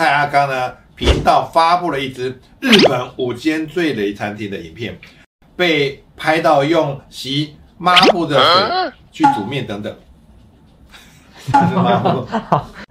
[0.00, 4.98] 蔡阿刚呢频道发布了一支日本五间最雷餐厅的影片，
[5.54, 9.94] 被拍到用洗抹布的水去煮面等等。
[11.52, 12.89] 抹布。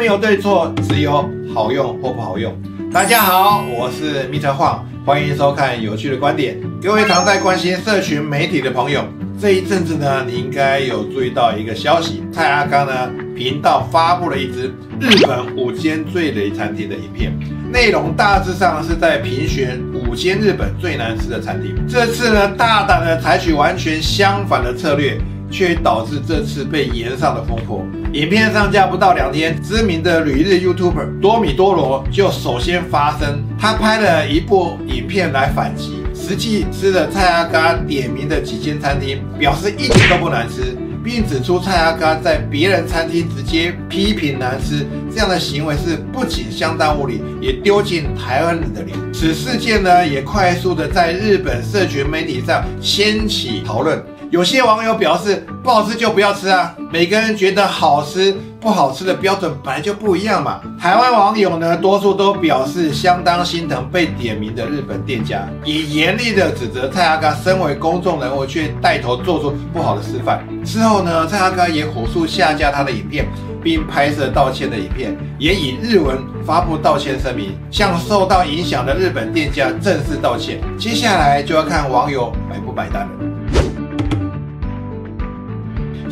[0.00, 2.50] 没有对错，只有好用或不好用。
[2.90, 6.58] 大家好，我是密特晃，欢迎收看有趣的观点。
[6.82, 9.04] 各位常在关心社群媒体的朋友，
[9.38, 17.30] 这一阵子呢，你应该有注意到一个消息：蔡阿刚呢频道发布了一支日本五间最雷餐厅的影片，
[17.70, 21.76] 内容大致上是在评选五间日本最难吃的餐厅。
[21.86, 25.20] 这次呢，大胆的采取完全相反的策略。
[25.50, 27.84] 却导致这次被延上的风波。
[28.12, 48.96] 影片上架不到两天，知名的旅日 YouTuber 多米多罗就首先发声，他拍了一部影片来反击，实际吃了蔡阿嘎点名的几间餐厅，表示一点都不难吃，并指出蔡阿嘎在别人餐厅直接批评难吃这样的行为是不仅相当无理，也丢尽台湾人的脸。
[49.12, 54.02] 此事件呢，也快速的在日本社群媒体上掀起讨论。
[54.30, 56.72] 有些网友表示，不好吃就不要吃啊！
[56.92, 60.60] 每个人觉得好吃不好吃的标准本来就不一样嘛。
[60.80, 70.46] 台湾网友呢，多数都表示相当心疼被点名的日本店家，也严厉的指责蔡阿嘎身为公众人物却带头做出不好的示范。
[70.64, 73.26] 之后呢，蔡阿嘎也火速下架他的影片，
[73.60, 80.60] 并拍摄道歉的影片，也以日文发布道歉声明，向受到影响的日本店家正式道歉。
[80.78, 83.29] 接下来就要看网友买不买单了。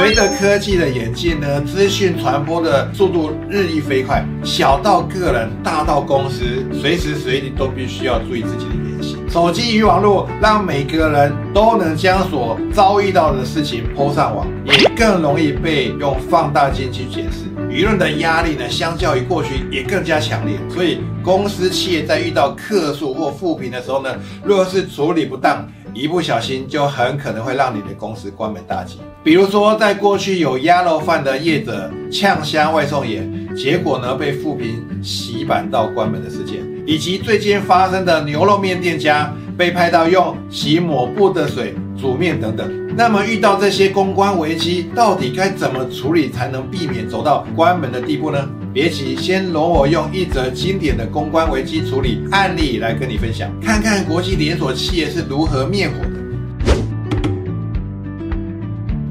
[0.00, 6.42] 随着科技的演进呢，资讯传播的速度日益飞快，小到个人，大到公司，
[6.72, 9.18] 随时随地都必须要注意自己的言行。
[9.28, 17.50] 手机与网络让每个人都能将所遭遇到的事情抛上网，也更容易被用放大镜去解释。
[17.68, 20.56] 舆论的压力呢，相较于过去也更加强烈。
[20.70, 24.08] 所以，公司企业在遇到客诉或负评的时候呢，
[24.42, 29.00] 若是处理不当，一不小心就很可能会让你的公司关门大吉。
[29.22, 42.66] 比如说，在过去有鸭肉饭的业者呛虾外送员，结果呢被富平洗版到关门的事件，以及最近发生的牛肉面店家被拍到用洗抹布的水煮面等等。
[42.96, 48.48] 那么遇到这些公关危机，到底该怎么处理才能避免走到关门的地步呢？
[48.72, 56.19] 别急，先容我用一则经典的公关危机处理案例来跟你分享，看看国际连锁企业是如何灭火的。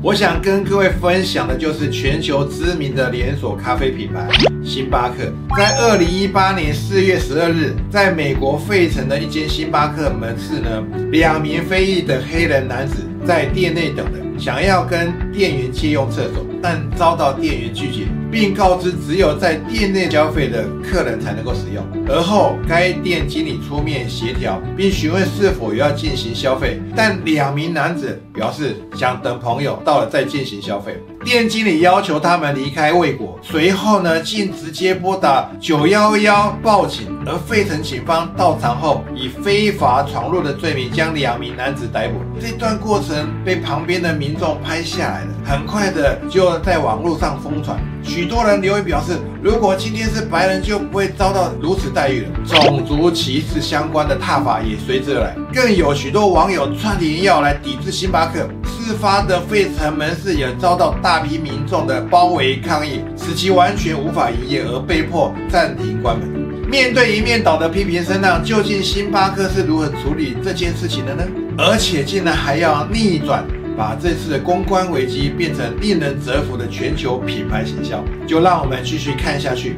[0.02, 4.30] 我想跟各位分享的就是全球知名的连锁咖啡品牌
[4.64, 18.08] 星巴克，在二零一八年四月十二日，在美国费城的一间星巴克门市呢，两名非裔的黑人男子在店内等人，想要跟店员借用厕所，但遭到店员拒绝。
[18.32, 21.84] 并告知只有在店内消费的客人才能够使用。
[22.08, 31.02] 而后，该店经理出面协调，并询问是否要进行消费，但两名男子表示想等朋友到了再进行消费。
[31.25, 37.07] 店经理要求他们离开未果，随后呢，竟直接拨打九幺幺报警。
[37.25, 42.19] 而费城警方到场后，以非法闯入的罪名将两名男子逮捕。
[42.40, 47.78] 这段过程被旁边的民众拍下来了，很快的就在网络上疯传。
[48.02, 52.29] 许多人留言表示，如果今天是白人，就不会遭到如此待遇了。
[52.46, 58.47] 种族歧视相关的踏法也随之而来，更有许多网友串联要来抵制星巴克。
[58.90, 66.28] 事发的费城门市也遭到大批民众的包围抗议，使其完全无法营业，而被迫暂停关门。
[66.68, 71.24] 面对一面倒的批评声浪，究竟星巴克是如何处理这件事情的呢？
[71.56, 73.46] 而且竟然还要逆转。
[73.78, 79.78] 把这次的公关危机变成令人折服的全球品牌形象，就让我们继续看下去。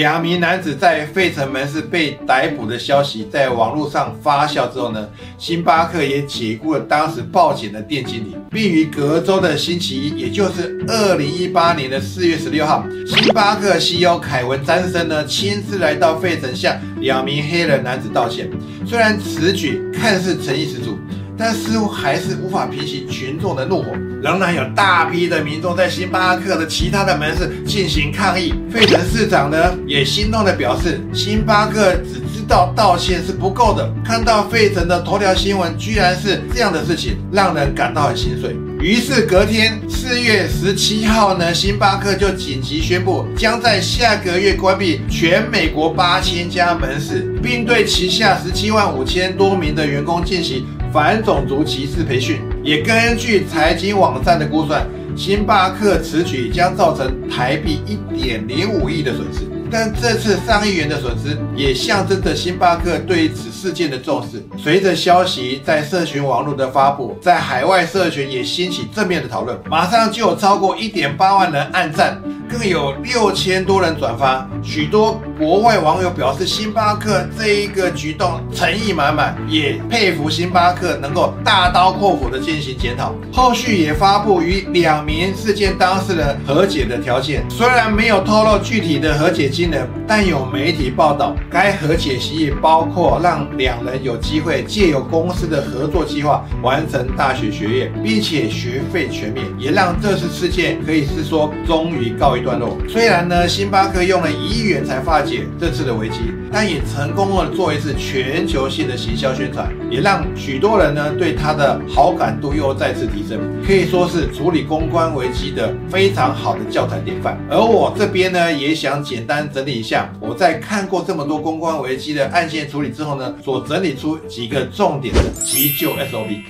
[0.00, 5.06] 两名男子在费城门市被逮捕的消息在网络上发酵之后呢，
[5.36, 18.48] 星巴克也解雇了当时报警的店经理，并于隔周的星期一，也就是二零一八年的四月十六号，星巴克 CEO 凯文·詹森呢亲自来到费城向两名黑人男子道歉。
[18.86, 20.98] 虽然此举看似诚意十足。
[21.40, 23.88] 但似乎还是无法平息群众的怒火，
[24.22, 28.52] 仍然有大批的民众在星巴克的其他的门市进行抗议。
[28.70, 33.90] 费城市长呢也心动的表示，星巴克只知道道歉是不够的。
[34.04, 38.54] 看到费城的头条新闻，居然是这样的事情，让人感到很心碎。
[38.78, 52.40] 于是隔天四月十七号呢，星巴克就紧急宣布，将在下个月关闭全美国八千家门市，并对旗下十七万五千多名的员工进行反种族歧视培训。
[52.62, 59.40] 也根据财经网站的估算，星巴克此举将造成台币一点零五亿的损失。
[59.72, 64.44] 但这次上亿元的损失，也象征着星巴克对此事件的重视。
[64.58, 72.20] 随着消息在社群网络的发布，在海外社群也兴起正面的讨论，马上就有超过一点八万人按赞。
[72.50, 83.14] 更有六千多人转发，许多国外网友表示，星巴克这一个举动诚意满满，也佩服星巴克能够大刀阔斧的进行检讨。
[83.32, 102.40] 后续也发布与两名事件当事人和解的条件，虽然没有透露具体的和解金额，但有媒体报道，该和解协议包括让两人有机会借由公司的合作计划完成大学学业，并且学费全免，也让这次事件可以是说终于告一。
[102.40, 102.76] 段落。
[102.88, 106.18] 虽然呢，星巴克用了一亿元才发解这次的危机，
[106.50, 117.38] 但也成功了做一次全球性的行销宣传，也让许多人呢对他的好感度又再次提升，可以说是处理公关危机的非常好的教材典范。
[117.48, 126.42] 而我这边呢，也想简单整理一下，我在看过这么多公关危机的案件处理之后呢，所整理出几个重点的急救 SOP。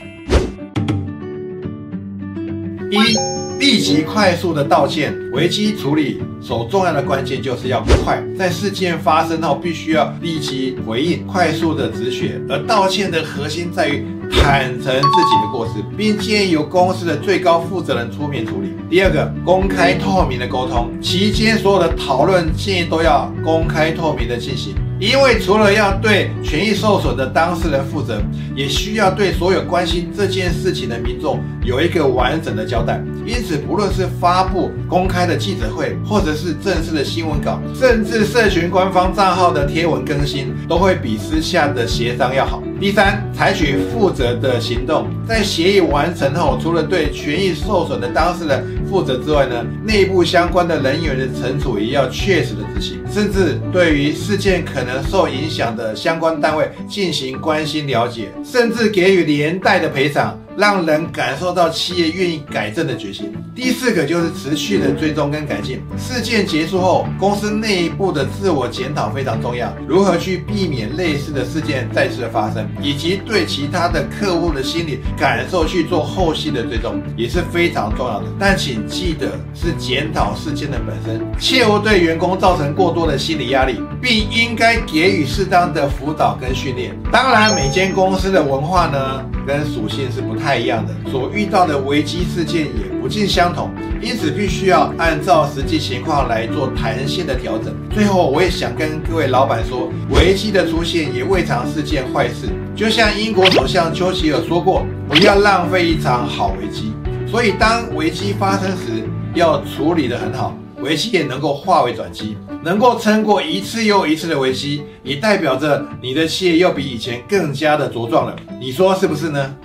[2.90, 3.39] 一。
[3.60, 12.40] 立即快速的道歉，危机处理所重要的关键就是要快，在事件发生后必须要立即回应，快速的止血。
[12.48, 14.02] 而道歉的核心在于
[14.32, 15.02] 坦诚自己
[15.42, 18.70] 的过失，并建议由公司的最高负责人出面处理。
[18.88, 24.74] 第二个，公开透明的沟通，期间所有的讨论建议都要公开透明的进行。
[25.00, 28.20] 因为除了要对权益受损的当事人负责，
[28.54, 33.02] 也需要对所有关心这件事情的民众有一个完整的交代。
[33.24, 42.62] 因此，不论是发布公开的记者会，或者是正式的新闻稿，甚至社群官方账号的贴文更新，都会比私下的协商要好。
[42.78, 54.90] 第三，采取负责的行动，在协议完成后，除了对权益受损的当事人负责之外呢，内部相关的人员的惩处也要确实的执行，甚至对于事件可能。
[55.10, 60.38] 受影响的相关单位进行关心了解，甚至给予连带的赔偿。
[60.60, 63.32] 让人感受到企业愿意改正的决心。
[63.54, 65.80] 第四个就是持续的追踪跟改进。
[65.96, 69.74] 事件结束后，公司内部的自我检讨非常重要。
[69.88, 78.26] 如何去避免类似的事件再次的发生，以及对其他的客户的心理感受去做后续的追踪，也是非常重要的。
[78.38, 86.94] 但请记得是检讨事件的本身，切勿对员工造成过多的心理压力，并应该给予适当的辅导跟训练。
[87.10, 90.60] 当然，每间公司的文化呢跟属性是不太。
[90.60, 93.70] 一样的，所遇到的危机事件也不尽相同，
[94.02, 97.74] 因此必须要按照实际情况来做弹性的调整。
[97.90, 102.46] 最后，我也想跟各位老板说，危机的出现也未尝是件坏事。
[102.76, 106.92] 就像英国首相丘吉尔说过：“不要浪费一场好危机。”
[107.26, 112.36] 所以，当危机发生时，要处理得很好，危机也能够化为转机。
[112.62, 118.36] 能够撑过一次又一次的危机，也代表着你的企业又比以前更加的茁壮了。
[118.60, 119.56] 你说是不是呢？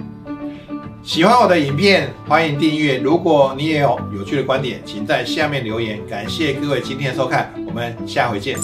[1.03, 2.97] 喜欢我的影片，欢迎订阅。
[2.97, 5.99] 如果你也有有趣的观点，请在下面留言。
[6.09, 8.57] 感谢各位今天的收看，我们下回见。